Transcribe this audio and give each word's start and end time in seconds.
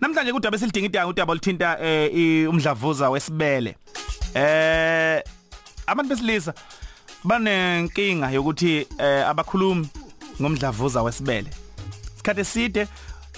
namhlanje 0.00 0.32
kudaba 0.32 0.56
esilidinga 0.56 0.86
idanga 0.86 1.08
udaba 1.08 1.32
olithinta 1.32 1.78
eh 1.80 2.48
umdlavuza 2.48 3.10
wesibele. 3.10 3.76
Eh 4.34 5.22
abantu 5.86 6.08
besilisa 6.08 6.54
banenkinga 7.24 8.30
yokuthi 8.30 8.86
eh 8.98 9.28
abakhulumi 9.28 9.88
ngomdlavuza 10.40 11.02
wesibele. 11.02 11.50
Isikhathi 12.14 12.40
eside 12.40 12.86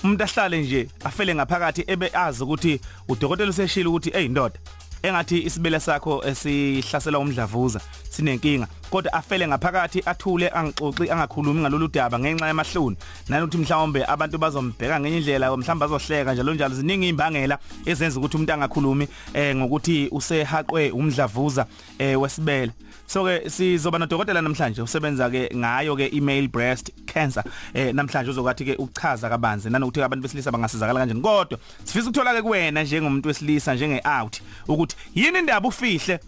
umuntu 0.05 0.25
ahlale 0.25 0.61
nje 0.61 0.89
afele 1.05 1.35
ngaphakathi 1.35 1.85
ebe 1.87 2.11
azi 2.15 2.43
ukuthi 2.43 2.81
udokotela 3.09 3.51
useshila 3.51 3.89
ukuthi 3.89 4.11
hey 4.11 4.29
ndoda 4.29 4.59
engathi 5.03 5.43
isibele 5.47 5.81
sakho 5.81 6.23
esihlasela 6.25 7.19
umdlavuza 7.19 7.81
sinenkinga. 8.11 8.67
Kodwa 8.91 9.13
afele 9.13 9.49
ngaphakathi 9.49 10.03
athule 10.07 10.49
angixoxi 10.49 11.11
angakhulumi 11.11 11.61
ngalolu 11.61 11.89
daba 11.89 12.19
ngenxa 12.19 12.47
yamahloni. 12.47 12.97
Nanokuthi 13.29 13.59
mhlawumbe 13.59 14.05
abantu 14.05 14.39
bazombheka 14.39 15.01
ngenye 15.01 15.17
indlela 15.17 15.57
mhlawumbe 15.57 15.87
bazohleka 15.87 16.35
njalo 16.35 16.55
njalo 16.55 16.75
ziningi 16.75 17.09
imbangela 17.09 17.59
ezenza 17.87 18.19
ukuthi 18.19 18.37
umuntu 18.37 18.53
angakhulumi 18.53 19.09
eh 19.35 19.57
ngokuthi 19.57 20.09
usehaqwe 20.13 20.91
umdlavuza 20.91 21.67
eh 21.99 22.21
wesibele. 22.21 22.73
So 23.07 23.25
ke 23.25 23.51
sizoba 23.51 23.99
nodokotela 23.99 24.43
namhlanje 24.43 24.83
usebenza 24.83 25.31
ke 25.31 25.51
ngayo 25.57 25.97
ke 25.97 26.11
email 26.13 26.49
breast 26.49 26.93
cancer 27.13 27.45
eh 27.75 27.95
namhlanje 27.95 28.31
uzokwathi 28.31 28.65
ke 28.65 28.75
ukuchaza 28.79 29.29
kabanzi. 29.29 29.71
Nanokuthi 29.71 30.03
abantu 30.03 30.23
besilisa 30.23 30.51
bangasizakala 30.51 31.01
kanjani? 31.01 31.21
Kodwa 31.21 31.59
sifisa 31.85 32.09
ukuthola 32.11 32.35
ke 32.35 32.43
kuwena 32.43 32.83
njengomuntu 32.83 33.29
wesilisa 33.29 33.75
njenge 33.75 34.03
out 34.21 34.41
ukuthi 34.69 34.97
yini 35.15 35.39
indaba 35.39 35.69
ufihle? 35.69 36.21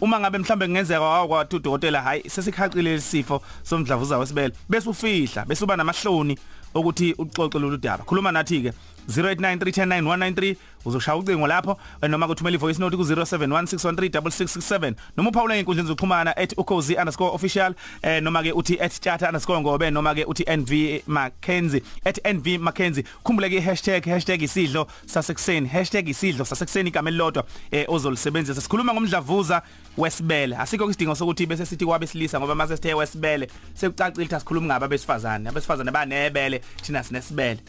Uma 0.00 0.20
ngabe 0.20 0.38
mhlambe 0.38 0.66
kungenzeka 0.66 1.00
wakwathi 1.00 1.56
udokotela 1.56 2.02
hayi 2.02 2.22
sesikhaqile 2.30 2.92
lesifo 2.92 3.42
somdlavuza 3.62 4.18
wesibele 4.18 4.54
bese 4.68 4.88
ufihla 4.88 5.44
bese 5.44 5.64
uba 5.64 5.76
namahloni 5.76 6.38
ukuthi 6.74 7.14
uxoxe 7.18 7.58
lolu 7.58 7.76
daba. 7.76 8.04
Khuluma 8.04 8.32
nathi 8.32 8.62
ke 8.62 8.72
0893109193 9.10 10.56
uzoshaya 10.84 11.18
ucingo 11.18 11.46
lapho 11.46 11.78
noma 12.08 12.26
kuthumela 12.26 12.54
ivoice 12.54 12.80
note 12.80 12.96
ku 12.96 13.02
0716136667 13.02 14.94
noma 15.16 15.30
uphawula 15.30 15.56
inkundla 15.56 15.84
zokuxhumana 15.84 16.32
@ukozi_official 16.56 17.74
eh 18.02 18.22
noma 18.22 18.42
ke 18.42 18.52
uthi 18.52 18.76
@chata_ngobe 18.76 19.90
noma 19.90 20.14
ke 20.14 20.24
uthi 20.24 20.44
NV 20.44 21.02
Mackenzie 21.06 21.82
@NV 22.24 22.58
Mackenzie 22.58 23.04
khumbule 23.24 23.50
ke 23.50 23.60
hashtag 23.60 24.04
hashtag 24.06 24.42
isidlo 24.42 24.86
sasekuseni 25.06 25.68
hashtag 25.68 26.08
isidlo 26.08 26.44
sasekuseni 26.44 26.88
igama 26.88 27.10
elilodwa 27.10 27.44
eh 27.70 27.84
ozolisebenzisa. 27.88 28.60
Sikhuluma 28.60 28.94
ngomdlavuza 28.94 29.62
wesibele. 29.96 30.56
Asikho 30.56 30.90
isidingo 30.90 31.14
sokuthi 31.14 31.46
bese 31.46 31.66
sithi 31.66 31.84
kwabesilisa 31.86 32.40
ngoba 32.40 32.54
mase 32.54 32.76
sithe 32.76 32.94
wesibele 32.94 33.48
sekucacile 33.74 34.24
ukuthi 34.24 34.34
asikhulumi 34.34 34.66
ngaba 34.66 34.88
besifazane 34.88 35.48
abesifazane 35.48 35.90
banebele 35.90 36.60
thina 36.82 37.04
sinesibele. 37.04 37.60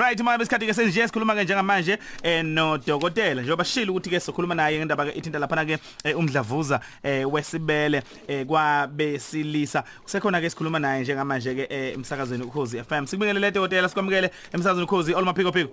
Right 0.00 0.18
manje 0.24 0.38
besikhathi 0.38 0.66
ke 0.66 0.72
senje 0.72 1.06
sikhuluma 1.08 1.34
ke 1.34 1.44
njengamanje 1.44 1.98
eh 2.22 2.42
no 2.42 2.78
dokotela 2.78 3.42
njengoba 3.42 3.64
shila 3.64 3.92
ukuthi 3.92 4.10
ke 4.10 4.20
sokhuluma 4.20 4.54
naye 4.54 4.78
ngendaba 4.78 5.04
ke 5.04 5.18
ithinta 5.18 5.38
lapha 5.38 5.64
ke 5.66 5.76
eh, 6.04 6.16
umdlavuza 6.16 6.80
eh 7.02 7.24
wesibele 7.30 8.02
eh 8.26 8.46
kwabesilisa. 8.46 9.84
Kusekhona 10.02 10.40
ke 10.40 10.48
sikhuluma 10.50 10.78
naye 10.78 11.02
njengamanje 11.02 11.54
ke 11.54 11.92
emsakazweni 11.92 12.44
ukhozi 12.44 12.82
FM 12.82 13.06
sikubingelele 13.06 13.46
le 13.46 13.50
dokotela 13.50 13.88
sikwamukele 13.88 14.30
emsakazweni 14.54 14.84
ukhozi 14.84 15.14
olmaphiko 15.14 15.52
phiko 15.52 15.70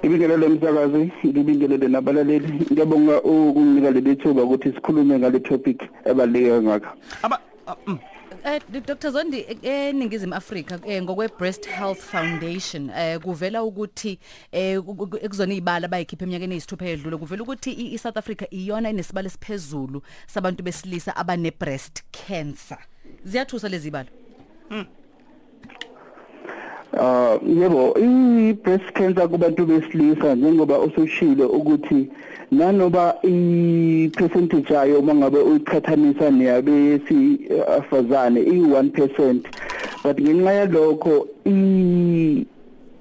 Ngibingelele 0.00 0.46
umsakazi 0.46 1.12
ngibingelele 1.26 1.88
nabalaleli. 1.88 2.66
Ngiyabonga 2.72 3.22
ukunginika 3.22 3.90
leli 3.90 4.16
thuba 4.16 4.42
ukuthi 4.42 4.72
sikhulume 4.72 5.18
ngale 5.18 5.40
topic 5.40 5.82
ebaluleke 6.04 6.62
ngakho. 6.62 6.96
Aba 7.22 7.38
mm. 7.86 7.98
Eh 8.44 8.60
Dr 8.86 9.10
Zondi 9.10 9.46
eningizimu 9.62 10.34
Afrika 10.34 10.78
ngokwe 11.02 11.28
Breast 11.38 11.66
Health 11.66 12.00
Foundation 12.00 12.90
eh 12.90 13.18
kuvela 13.20 13.62
ukuthi 13.62 14.18
eh 14.52 14.80
ekuzona 15.22 15.52
izibala 15.52 15.88
bayikhipha 15.88 16.24
eminyakeni 16.24 16.54
eyisithupha 16.54 16.86
edlule 16.86 17.16
kuvela 17.16 17.42
ukuthi 17.42 17.72
iSouth 17.94 18.16
Africa 18.16 18.46
iyona 18.50 18.90
inesibalo 18.90 19.26
esiphezulu 19.26 20.02
sabantu 20.26 20.62
besilisa 20.62 21.16
abane 21.16 21.50
breast 21.50 22.02
cancer. 22.12 22.78
Ziyathusa 23.24 23.68
lezi 23.68 23.82
zibalo 23.82 24.08
Hmm. 24.68 24.86
Uh 26.92 27.38
yebo 27.46 27.94
i 27.98 28.52
breast 28.52 28.92
cancer 28.94 29.28
kubantu 29.28 29.66
besilisa 29.66 30.34
njengoba 30.34 30.78
usushilo 30.78 31.48
ukuthi 31.48 32.08
nanoba 32.50 33.14
i 33.22 34.10
percentage 34.16 34.74
yayo 34.74 35.02
mangabe 35.02 35.38
uyiqhathanisa 35.38 36.30
neyabesifazane 36.30 38.40
i 38.40 38.60
1% 38.60 39.40
but 40.04 40.20
ngenxa 40.20 40.52
yalokho 40.52 41.26
i 41.46 42.46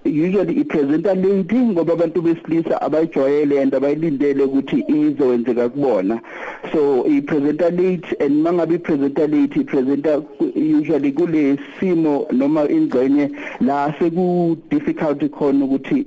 usually 0.06 0.54
ipresenta 0.54 1.14
late 1.14 1.56
ngoba 1.56 1.94
abantu 1.94 2.22
besilisa 2.22 2.82
abayijwayele 2.82 3.62
and 3.62 3.76
abayilindele 3.76 4.44
ukuthi 4.44 4.84
izowenzeka 4.88 5.70
kubona. 5.70 6.22
So 6.72 7.06
ipresenta 7.06 7.70
late 7.70 8.16
and 8.20 8.44
mangabe 8.44 8.76
ipresenta 8.76 9.28
late 9.28 9.60
ipresenta 9.60 10.22
usually 10.60 11.12
kulesimo 11.12 12.28
noma 12.32 12.70
ingxenye 12.70 13.32
la 13.62 13.94
seku 14.00 14.58
difficult 14.70 15.32
khona 15.32 15.66
ukuthi 15.66 16.06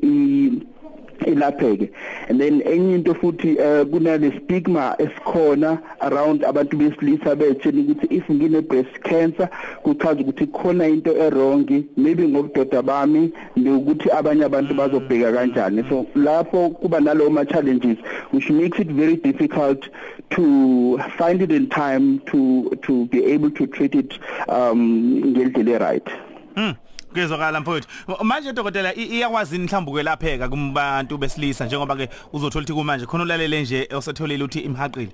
ilapheke 1.27 1.91
and 2.29 2.41
then 2.41 2.61
enye 2.61 2.95
into 2.95 3.15
futhi 3.15 3.59
uh, 3.59 3.85
kunale 3.85 4.41
stigma 4.45 4.97
esikhona 4.99 5.79
around 6.01 6.45
abantu 6.45 6.77
besilisa 6.77 7.37
betshela 7.37 7.81
ukuthi 7.81 8.07
if 8.11 8.31
ngine 8.31 8.61
breast 8.61 9.01
cancer 9.03 9.49
kuchaza 9.83 10.21
ukuthi 10.21 10.47
khona 10.47 10.89
into 10.89 11.17
errong 11.17 11.85
maybe 11.97 12.29
ngobudoda 12.29 12.83
bami 12.83 13.33
nokuthi 13.57 14.11
abanye 14.11 14.45
abantu 14.45 14.75
bazobheka 14.75 15.33
kanjani. 15.33 15.89
So 15.89 16.07
lapho 16.15 16.71
kuba 16.71 17.01
nalowo 17.01 17.31
ma 17.31 17.45
challenges 17.45 17.99
which 18.31 18.51
makes 18.51 18.79
it 18.79 18.89
very 18.89 19.17
difficult 19.17 19.89
to 20.31 20.99
find 21.19 21.43
it 21.43 21.53
in 21.53 21.69
time 21.69 22.21
to 22.21 22.71
to 22.83 23.07
be 23.07 23.25
able 23.25 23.51
to 23.51 23.67
treat 23.67 23.95
it 23.95 24.19
um 24.49 25.35
ngendlela 25.35 25.79
right 25.81 26.09
mm. 26.57 26.77
Ngezwakala 27.13 27.61
mfowethu. 27.61 27.89
Manje 28.25 28.53
dokotela 28.53 28.95
iyakwazi 28.95 29.59
mhlawumbe 29.59 29.91
ukwelapheka 29.91 30.49
kubantu 30.49 31.19
besilisa 31.19 31.67
njengoba 31.67 31.97
ke 31.97 32.09
uzothola 32.33 32.63
ukuthi 32.63 32.73
kumanje 32.73 33.07
khona 33.07 33.25
ulalele 33.25 33.63
nje 33.63 33.89
osetholile 33.93 34.45
ukuthi 34.45 34.61
imhaqile. 34.61 35.13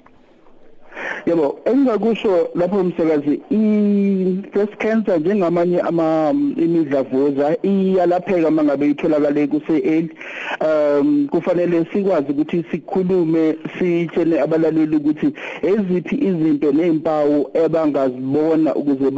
Yebo 1.28 1.59
engingakusho 1.65 2.49
lapho 2.55 2.77
umsakazi 2.77 3.41
i 3.50 4.43
breast 4.53 4.77
cancer 4.78 5.21
njengamanye 5.21 5.81
ama 5.81 6.34
imidlavuza 6.56 7.56
iyalapheka 7.62 8.50
mangabe 8.50 8.91
itholakale 8.91 9.47
kuse 9.47 9.77
early 9.84 10.11
um 10.61 11.28
kufanele 11.31 11.87
sikwazi 11.93 12.33
ukuthi 12.33 12.65
sikhulume 12.71 13.56
sitshele 13.78 14.41
abalaleli 14.41 14.97
ukuthi 14.97 15.33
eziphi 15.62 16.16
izinto 16.16 16.72
nezimpawu 16.72 17.50
ebangazibona 17.55 18.75
ukuze 18.75 19.10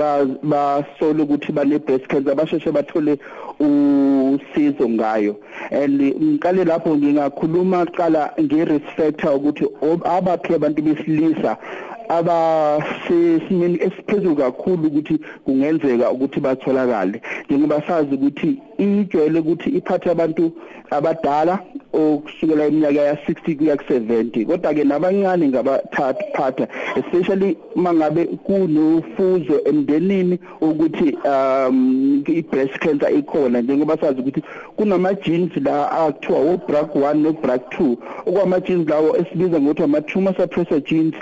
basole 0.42 1.22
ukuthi 1.22 1.52
bane 1.52 1.78
breast 1.78 2.06
cancer 2.06 2.34
basheshe 2.34 2.72
bathole 2.72 3.18
usizo 3.60 4.88
ngayo. 4.88 5.36
And 5.70 6.00
ngiqale 6.00 6.64
lapho 6.64 6.96
ngingakhuluma 6.96 7.86
qala 7.86 8.32
nge-risk 8.40 8.96
factor 8.96 9.34
ukuthi 9.36 9.64
abaphi 10.04 10.54
abantu 10.54 10.82
besilisa 10.82 11.56
abasesimeni 12.10 13.78
esiphezulu 13.86 14.36
kakhulu 14.36 14.86
ukuthi 14.86 15.18
kungenzeka 15.44 16.10
ukuthi 16.10 16.40
batholakale. 16.40 17.22
Njengoba 17.46 17.82
sazi 17.86 18.14
ukuthi 18.14 18.58
ijwayele 18.78 19.38
ukuthi 19.38 19.70
iphathe 19.70 20.10
abantu 20.10 20.52
abadala 20.90 21.58
okusukela 21.92 22.66
iminyaka 22.66 23.00
ya 23.00 23.14
60 23.14 23.56
kuya 23.56 23.76
ku 23.76 23.84
70 23.92 24.46
kodwa 24.46 24.74
ke 24.74 24.84
nabancane 24.84 25.48
ngabathathu 25.48 26.24
phatha 26.34 26.68
especially 26.96 27.56
mangabe 27.74 28.24
kunofuzo 28.24 29.60
emndenini 29.64 30.38
ukuthi 30.60 31.18
um 31.24 32.24
i-breast 32.26 32.78
cancer 32.78 33.12
ikhona. 33.18 33.62
Njengoba 33.62 33.96
sazi 34.00 34.20
ukuthi 34.20 34.42
kunama 34.76 35.14
genes 35.14 35.56
la 35.56 35.90
akuthiwa 35.90 36.40
wo 36.40 36.54
BRCA1 36.56 37.14
no 37.14 37.30
BRCA2 37.30 37.96
okwama 38.26 38.60
genes 38.60 38.88
lawo 38.88 39.16
esibiza 39.16 39.60
ngokuthi 39.60 39.82
ama 39.82 40.00
tumor 40.00 40.34
suppressor 40.36 40.80
genes 40.80 41.14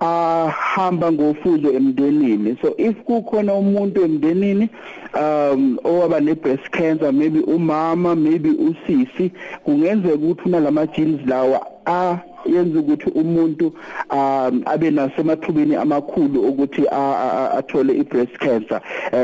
ahamba 0.00 1.12
ngofuzo 1.12 1.72
emndenini. 1.72 2.56
So 2.62 2.74
if 2.78 2.96
kukhona 3.04 3.54
umuntu 3.54 4.04
emndenini 4.04 4.68
um 5.14 5.78
owaba 5.84 6.20
ne 6.20 6.34
breast 6.34 6.70
cancer 6.70 7.12
maybe 7.12 7.40
umama 7.40 8.16
maybe 8.16 8.50
usisi 8.50 9.32
kungenzeka 9.64 10.14
ukuthi 10.14 10.42
unalama 10.48 10.86
genes 10.86 11.20
lawa 11.26 11.66
a 11.86 12.18
yenza 12.46 12.78
ukuthi 12.80 13.10
umuntu 13.10 13.72
um 14.10 14.62
abe 14.66 14.90
nasemathubeni 14.90 15.74
amakhulu 15.76 16.40
ukuthi 16.40 16.82
athole 17.58 17.98
i-breast 17.98 18.38
cancer. 18.38 18.80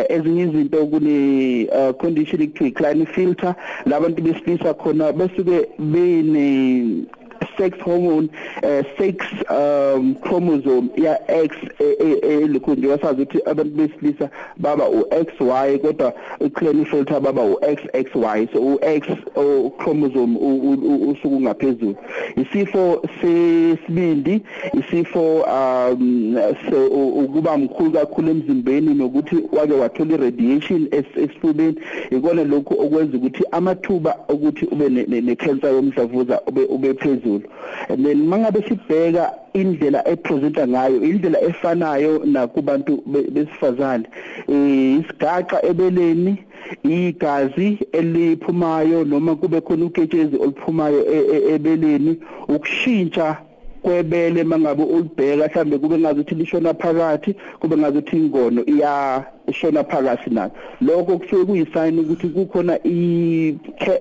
Ezinye 0.09 0.43
izinto 0.43 0.87
kune 0.87 1.69
condition 1.99 2.43
ekuthiwa 2.43 2.69
i-Klinefelter 2.69 3.55
labantu 3.87 4.23
besilisa 4.23 4.75
khona 4.75 5.13
besuke 5.13 5.69
bene 5.79 7.07
sex 7.59 7.79
hormone 7.85 8.29
uh, 8.63 8.99
sex 8.99 9.17
um 9.51 10.15
chromosome 10.15 10.89
ya 10.97 11.31
X 11.31 11.57
elikhunje 12.23 12.87
wasazi 12.87 13.23
ukuthi 13.23 13.39
abantu 13.47 13.77
besilisa 13.77 14.31
baba 14.57 14.89
uXY 14.89 15.79
kodwa 15.79 16.13
uClinefelter 16.41 17.21
baba 17.21 17.43
uXXY 17.43 18.49
so 18.53 18.61
uX 18.61 19.07
chromosome 19.79 20.39
usuku 21.11 21.41
ngaphezulu 21.41 21.97
isifo 22.37 23.03
sesibindi 23.21 24.41
isifo 24.79 25.41
um 25.41 26.37
ukuba 27.25 27.59
mkhulu 27.59 27.91
kakhulu 27.91 28.31
emzimbeni 28.31 28.95
nokuthi 28.95 29.37
wake 29.53 29.73
wathola 29.73 30.15
iradiation 30.15 30.89
esifubeni. 30.91 31.77
Ikona 32.11 32.45
lokhu 32.45 32.75
okwenza 32.81 33.17
ukuthi 33.17 33.45
amathuba 33.51 34.17
ukuthi 34.29 34.65
ube 34.65 34.89
necancer 35.21 35.71
yomdlavuza 35.71 36.41
ube 36.47 36.65
ube 36.65 36.95
phezulu. 36.95 37.32
And 37.89 38.05
then 38.07 38.27
mangabe 38.29 38.63
sibheka 38.69 39.33
indlela 39.55 40.09
epresenta 40.09 40.69
ngayo 40.69 40.97
indlela 41.03 41.39
efanayo 41.43 42.23
nakubantu 42.25 43.03
besifazane 43.07 44.07
isigaxa 44.49 45.59
ebeleni 45.71 46.45
igazi 46.85 47.79
eliphumayo 47.93 49.05
noma 49.05 49.37
kube 49.37 49.61
khona 49.61 49.85
uketshezi 49.85 50.37
oluphumayo 50.37 51.01
ebeleni 51.55 52.13
ukushintsha 52.49 53.37
kwebele 53.83 54.45
mangabe 54.45 54.83
ulibheka 54.83 55.63
mhlambe 55.63 55.79
kube 55.79 55.99
ngazuthi 55.99 56.35
lishona 56.35 56.75
phakathi 56.75 57.35
kube 57.61 57.77
ngazuthi 57.77 58.17
ingono 58.17 58.65
iyashona 58.67 59.85
phakathi 59.85 60.31
nayo 60.31 60.51
lokho 60.81 61.19
kusuke 61.19 61.45
kuyisign 61.45 61.99
ukuthi 61.99 62.29
kukhona 62.29 62.79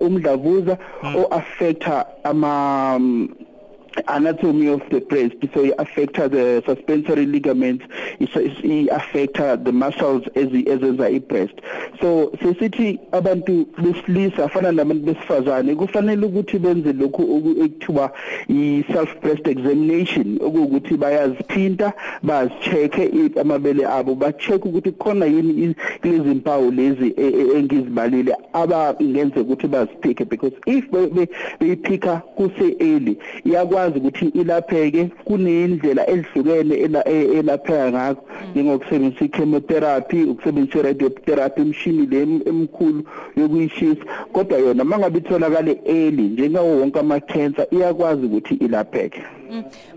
umdlavuza 0.01 0.77
o 1.17 1.27
affecta 1.31 2.05
ama 2.23 2.99
anatomy 4.07 4.67
of 4.67 4.81
the 4.89 4.99
breast 5.01 5.35
so 5.53 5.63
it 5.63 5.73
affects 5.77 6.19
the 6.19 6.63
suspensory 6.65 7.25
ligaments 7.25 7.85
it 8.19 8.89
affects 8.91 9.39
the 9.63 9.71
muscles 9.71 10.23
ezenza 10.35 11.09
i-breast 11.09 11.53
so 11.99 12.31
sesithi 12.43 12.99
abantu 13.11 13.67
besilisa 13.77 14.45
afana 14.45 14.71
nabantu 14.71 15.05
besifazane 15.05 15.75
kufanele 15.75 16.25
ukuthi 16.25 16.59
benze 16.59 16.93
lokhu 16.93 17.55
ekuthiwa 17.63 18.11
i-self 18.49 19.21
breast 19.21 19.47
examination 19.47 20.39
okuwukuthi 20.41 20.97
bayazithinta 20.97 21.93
bazi-check-e 22.23 23.39
amabele 23.41 23.85
abo 23.85 24.15
ba-check 24.15 24.65
ukuthi 24.65 24.91
khona 24.91 25.25
yini 25.25 25.75
kulezi 26.01 26.29
mpawu 26.29 26.71
lezi 26.71 27.13
engizibalile 27.57 28.35
abangenze 28.53 29.39
ukuthi 29.39 29.67
baziphike 29.67 30.25
because 30.25 30.55
if 30.65 30.85
beyiphika 31.59 32.21
kuse-early 32.35 33.17
iyakwazi 33.45 33.80
ikwazi 33.81 33.99
ukuthi 33.99 34.25
ilapheke 34.25 35.05
kunendlela 35.25 36.09
ezihlukene 36.09 36.75
elapheka 37.37 37.91
ngakho. 37.91 38.23
Njengokusebenzisa 38.51 39.25
ichemotherapy 39.25 40.23
ukusebenzisa 40.23 40.79
iradiotherapy 40.79 41.61
imshini 41.61 42.05
le 42.05 42.21
emkhulu 42.21 43.03
yokuyishisa. 43.37 44.05
Kodwa 44.33 44.59
yona 44.59 44.83
mangabe 44.83 45.17
itholakale 45.19 45.81
early 45.85 46.21
njengawo 46.21 46.79
wonke 46.79 46.99
ama 46.99 47.19
cancer 47.19 47.67
iyakwazi 47.71 48.25
ukuthi 48.25 48.53
ilapheke. 48.53 49.23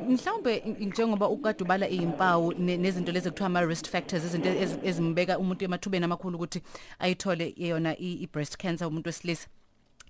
Mhlawumbe 0.09 0.63
njengoba 0.81 1.29
ukade 1.29 1.65
ubala 1.65 1.89
izimpawu 1.89 2.53
nezinto 2.59 3.13
lezi 3.13 3.29
ekuthiwa 3.29 3.47
ama 3.47 3.61
risk 3.63 3.87
factors 3.87 4.25
izinto 4.25 4.49
ezimbeka 4.85 5.39
umuntu 5.39 5.65
emathubeni 5.65 6.05
amakhulu 6.05 6.37
ukuthi 6.37 6.63
ayithole 6.99 7.55
yona 7.57 7.97
i 7.99 8.29
breast 8.33 8.57
cancer 8.57 8.89
umuntu 8.89 9.09
wesilisa. 9.09 9.49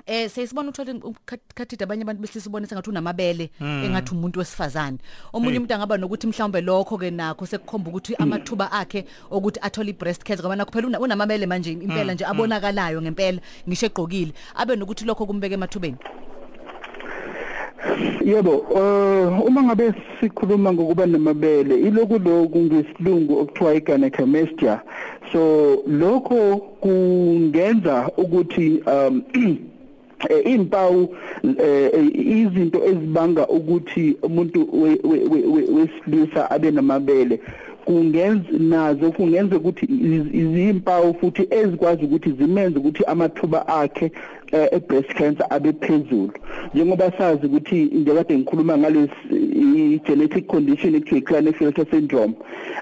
Eh 0.07 0.29
sesibona 0.29 0.69
uthola 0.69 0.95
ukhathida 1.03 1.85
abanye 1.85 2.03
abantu 2.03 2.21
besilisa 2.21 2.51
ubone 2.51 2.67
sengathi 2.67 2.91
unamabele 2.91 3.51
engathi 3.61 4.13
umuntu 4.13 4.39
wesifazane. 4.39 4.99
Omunye 5.33 5.57
umuntu 5.57 5.75
angaba 5.75 5.97
nokuthi 5.97 6.27
mhlawumbe 6.27 6.61
lokho 6.61 6.99
ke 6.99 7.11
nakho 7.11 7.47
sekukhomba 7.47 7.89
ukuthi 7.89 8.15
amathuba 8.17 8.71
akhe 8.73 9.07
ukuthi 9.31 9.61
athole 9.63 9.91
ibreast 9.91 10.23
cancer 10.23 10.45
ngoba 10.45 10.57
nakho 10.57 10.73
phela 10.73 11.01
unamabele 11.01 11.47
manje 11.47 11.73
impela 11.73 12.13
nje 12.13 12.25
abonakalayo 12.27 13.01
ngempela 13.01 13.41
ngisho 13.67 13.87
egqokile. 13.87 14.33
Abe 14.55 14.77
nokuthi 14.77 15.07
lokho 15.07 15.27
kumbeke 15.27 15.55
emathubeni. 15.55 15.97
Yebo, 18.25 18.59
uh, 18.59 19.47
uma 19.47 19.63
ngabe 19.63 19.95
sikhuluma 20.21 20.73
ngokuba 20.73 21.07
namabele, 21.07 21.81
iloku 21.81 22.19
lokhu 22.19 22.59
ngesilungu 22.59 23.39
okuthiwa 23.39 23.75
igynecomestia. 23.75 24.81
So 25.33 25.83
lokho 25.87 26.57
kungenza 26.81 28.11
ukuthi 28.17 28.83
um 28.87 29.23
impawu 30.45 31.15
izinto 32.37 32.85
ezibanga 32.87 33.47
ukuthi 33.49 34.17
umuntu 34.23 34.69
wesilisa 35.77 36.51
abe 36.51 36.71
namabele. 36.71 37.41
Kungenza 37.85 38.49
nazo 38.59 39.13
kungenza 39.13 39.57
ukuthi 39.57 39.85
izimpawu 40.33 41.15
futhi 41.15 41.49
ezikwazi 41.51 42.05
ukuthi 42.05 42.31
zimenze 42.39 42.79
ukuthi 42.79 43.05
amathuba 43.05 43.69
akhe 43.69 44.13
e-breast 44.53 45.15
cancer 45.15 45.47
abe 45.51 45.73
phezulu. 45.73 46.33
Njengoba 46.75 47.13
sazi 47.19 47.47
ukuthi 47.47 47.77
njekade 47.85 48.39
ngikhuluma 48.39 48.79
ngalesi 48.79 50.01
genetic 50.07 50.47
condition 50.47 50.95
ekuthiwa 50.95 51.19
i-Klinefelter 51.19 51.87
syndrome 51.91 52.35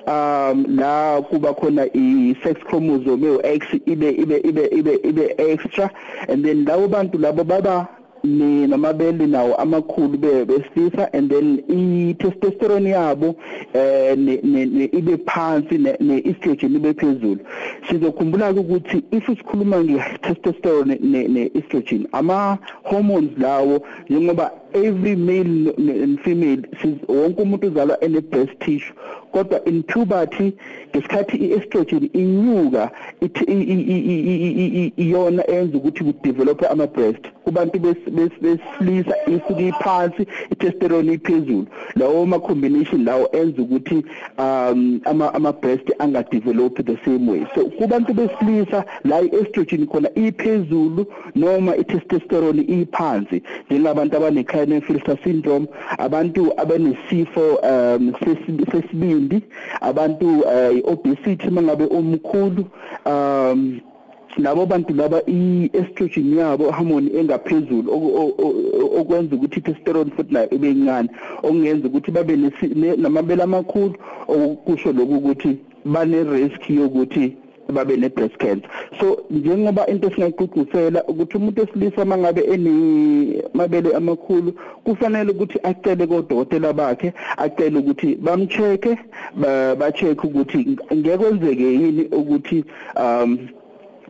um 0.07 0.65
la 0.79 1.23
kuba 1.23 1.55
khona 1.55 1.87
i-sex 1.95 2.57
chromosome 2.69 3.39
e-X 3.45 3.63
ibe 3.87 4.11
ibe 4.11 4.37
ibe 4.45 4.65
ibe 4.79 4.95
ibe 5.09 5.35
extra 5.39 5.91
and 6.29 6.45
then 6.45 6.65
labo 6.65 6.89
bantu 6.89 7.19
labo 7.19 7.45
baba 7.45 7.89
ni 8.25 8.67
namabele 8.67 9.27
nawo 9.27 9.55
amakhulu 9.55 10.19
besilisa 10.19 11.13
and 11.13 11.31
then 11.31 11.63
i-testosterone 11.69 12.91
yabo 12.91 13.35
eh 13.75 14.17
ibe 14.93 15.17
phansi 15.27 15.79
ne-estrogen 15.79 16.77
ibe 16.77 16.95
phezulu. 16.95 17.41
Sizokhumbula 17.89 18.53
ukuthi 18.53 19.03
if 19.11 19.27
sikhuluma 19.27 19.85
nge-testosterone 19.85 20.99
ne-estrogen 21.29 22.07
ama 22.13 22.59
hormones 22.85 23.31
lawo 23.39 23.83
njengoba 24.09 24.51
every 24.75 25.17
male 25.17 25.75
and 25.79 26.21
female 26.21 26.63
wonke 27.09 27.43
umuntu 27.43 27.67
uzalwa 27.67 28.05
ene 28.05 28.21
breast 28.21 28.59
tissue 28.59 28.95
kodwa 29.33 29.65
in 29.65 29.83
puberty 29.83 30.53
ngesikhathi 30.91 31.37
i-estrogen 31.37 32.11
inyuka 32.13 32.91
iyona 34.97 35.51
enza 35.51 35.79
ukuthi 35.79 36.05
kudevelop 36.05 36.63
ama 36.71 36.87
breast 36.87 37.25
kubantu 37.45 37.79
besilisa 37.79 39.15
isuke 39.27 39.69
iphansi 39.69 40.27
i-testosterone 40.51 41.13
iphezulu. 41.13 41.67
Lawo 41.97 42.27
ma 42.27 42.39
combination 42.39 43.05
lawo 43.05 43.29
enza 43.33 43.63
ukuthi 43.63 44.05
um 44.39 45.01
ama 45.05 45.35
ama 45.35 45.53
breast 45.53 45.93
anga 45.99 46.23
develop 46.31 46.77
the 46.85 46.97
same 47.05 47.31
way. 47.31 47.47
So 47.55 47.65
kubantu 47.65 48.15
besilisa 48.15 48.85
la 49.05 49.21
i-estrogen 49.21 49.87
khona 49.87 50.09
iphezulu 50.15 51.07
noma 51.35 51.77
i-testosterone 51.77 52.63
iphansi 52.63 53.43
njengabantu 53.71 54.17
abane 54.17 54.45
Klinefelter 54.63 55.19
syndrome 55.25 55.67
abantu 55.99 56.53
abanesifo 56.57 57.59
um 57.63 58.13
sesibindi 58.71 59.43
abantu 59.81 60.45
obesity 60.85 61.51
mangabe 61.51 61.87
omkhulu 61.91 62.65
um 63.07 63.81
labo 64.39 64.67
bantu 64.67 64.95
laba 64.95 65.23
i-estrogen 65.27 66.39
yabo 66.39 66.71
hormone 66.71 67.11
engaphezulu 67.19 67.89
okwenza 68.99 69.37
ukuthi 69.37 69.59
i-testosterone 69.59 70.11
futhi 70.17 70.35
nayo 70.35 70.49
ibe 70.51 70.71
incane 70.71 71.09
okungenza 71.43 71.89
ukuthi 71.89 72.11
babe 72.11 72.37
namabele 72.97 73.43
amakhulu 73.43 73.95
okusho 74.29 74.93
lokhu 74.93 75.15
ukuthi 75.15 75.59
bane 75.85 76.25
risk 76.25 76.71
yokuthi 76.71 77.37
babe 77.73 77.97
ne 77.97 78.09
breast 78.09 78.37
cancer 78.39 78.69
so 79.01 79.25
njengoba 79.31 79.87
into 79.87 80.11
singaqhuqusela 80.11 81.05
ukuthi 81.05 81.37
umuntu 81.37 81.61
wesilisa 81.61 82.05
mangabe 82.05 82.41
enimabele 82.41 83.95
amakhulu 83.97 84.53
kufanele 84.85 85.31
ukuthi 85.31 85.59
acele 85.63 86.07
kodokotela 86.07 86.73
bakhe 86.73 87.13
acele 87.37 87.79
ukuthi 87.79 88.15
bamcheke 88.15 88.99
ba 89.79 89.93
check 89.93 90.25
ukuthi 90.25 90.79
ngekwenzeke 90.95 91.63
yini 91.63 92.03
ukuthi 92.05 92.65
um 92.97 93.49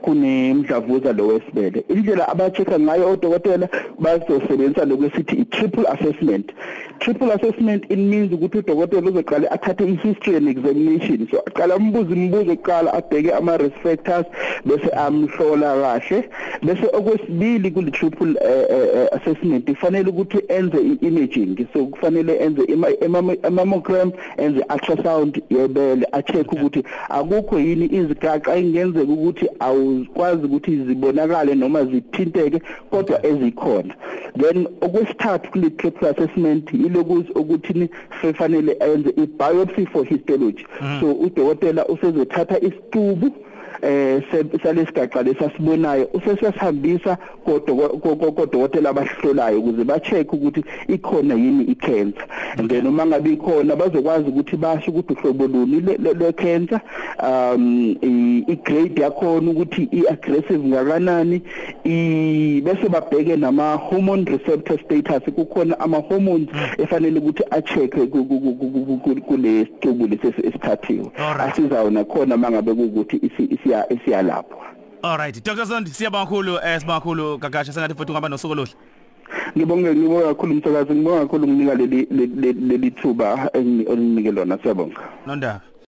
kunemdlavuza 0.03 1.13
lo 1.13 1.27
wesibele. 1.27 1.85
Indlela 1.89 2.29
abachecka 2.29 2.79
ngayo 2.79 3.11
odokotela 3.11 3.69
bazosebenzisa 3.99 4.85
lokwesithi 4.85 5.37
i-triple 5.37 5.87
assessment. 5.87 6.53
Triple 6.99 7.33
assessment 7.33 7.85
it 7.89 7.99
means 7.99 8.33
ukuthi 8.33 8.59
udokotela 8.59 9.11
uzoqala 9.11 9.51
athathe 9.51 9.85
i-history 9.85 10.37
and 10.37 10.49
examination. 10.49 11.29
So 11.31 11.43
aqala 11.47 11.77
umbuzo 11.77 12.15
imibuzo 12.15 12.53
eqala 12.53 12.93
abheke 12.95 13.33
ama-risk 13.33 13.77
factors 13.83 14.27
bese 14.65 14.91
amhlola 14.91 15.75
kahle. 15.83 16.29
Bese 16.63 16.87
okwesibili 16.93 17.71
kule 17.71 17.91
triple 17.91 18.35
uh, 18.41 19.17
assessment 19.17 19.71
kufanele 19.71 20.11
ukuthi 20.11 20.39
enze 20.49 20.79
i-imaging. 20.79 21.67
So 21.73 21.87
kufanele 21.87 22.37
enze 22.37 22.63
i-mammogram 22.63 24.13
enze 24.37 24.65
ultrasound 24.75 25.43
yebele 25.51 26.07
acheck 26.13 26.53
ukuthi 26.53 26.83
akukho 27.09 27.59
yini 27.61 27.87
izigaxa 27.87 28.57
ingenzeka 28.57 29.13
ukuthi 29.13 29.49
awu 29.61 29.92
zizokwazi 29.93 30.47
ukuthi 30.47 30.77
zibonakale 30.77 31.55
noma 31.55 31.85
zithinteke 31.85 32.63
kodwa 32.91 33.27
ezikhona. 33.27 33.95
Then 34.41 34.67
okwesithathu 34.81 35.51
kule 35.51 35.71
triple 35.71 36.09
assessment 36.09 36.73
ilokuthi 36.73 37.33
ukuthi 37.33 37.89
fanele 38.35 38.77
enze 38.81 39.11
i 39.17 39.27
biopsy 39.27 39.87
for 39.87 40.05
histology. 40.05 40.67
So 41.01 41.13
udokotela 41.13 41.87
usezothatha 41.87 42.61
isitubu 42.61 43.33
eh 43.83 44.23
salesigaxa 44.63 45.23
lesasibonayo 45.23 46.09
usesiyasihambisa 46.15 47.19
kodokotela 48.35 48.91
abahlolayo 48.91 49.59
ukuze 49.59 49.85
ba 49.85 50.01
check 50.01 50.33
ukuthi 50.33 50.65
ikhona 50.89 51.35
yini 51.35 51.65
i 51.65 51.75
cancer 51.75 52.27
and 52.59 52.71
then 52.71 52.87
uma 52.87 53.07
ngabe 53.07 53.33
ikhona 53.33 53.77
bazokwazi 53.77 54.29
ukuthi 54.29 54.57
basho 54.57 54.91
ukuthi 54.91 55.13
uhlobo 55.13 55.47
luni 55.47 55.81
le 55.81 56.33
cancer 56.33 56.81
um 57.23 57.97
i 58.49 58.57
grade 58.65 59.03
yakhona 59.03 59.51
ukuthi 59.51 59.89
i 59.93 60.03
aggressive 60.11 60.69
ngakanani 60.69 61.43
i 61.85 62.61
bese 62.65 62.89
babheke 62.89 63.37
nama 63.37 63.77
hormone 63.77 64.25
receptor 64.25 64.79
status 64.79 65.35
kukhona 65.35 65.81
ama 65.81 65.99
hormones 65.99 66.49
efanele 66.79 67.19
ukuthi 67.19 67.43
a 67.51 67.63
check 67.63 67.91
kule 69.27 69.67
stubu 69.67 70.07
lesesithathiwe 70.07 71.11
asizawona 71.39 72.05
khona 72.05 72.37
mangabe 72.37 72.71
ukuthi 72.71 73.17
isi 73.73 73.89
siya 73.89 74.05
siyalapho 74.05 74.59
Alright 75.03 75.45
Dr 75.45 75.65
Zondi 75.65 75.91
siyabonga 75.91 76.25
kakhulu 76.25 76.59
eh 76.63 76.79
sibonga 76.81 77.01
kakhulu 77.01 77.39
gagasha 77.39 77.73
sengathi 77.73 77.95
futhi 77.95 78.13
ungaba 78.13 78.29
nosuku 78.29 78.53
oluhle. 78.53 78.75
Ngibonge 79.57 79.95
ngibonga 79.95 80.27
kakhulu 80.27 80.53
umsakazi 80.53 80.95
ngibonga 80.95 81.21
kakhulu 81.21 81.45
ukunika 81.45 81.75
leli 81.75 82.07
leli 82.69 82.91
thuba 82.91 83.51
enginike 83.55 84.31
lona 84.33 84.59
siyabonga. 84.63 85.03
Nondaba. 85.27 85.72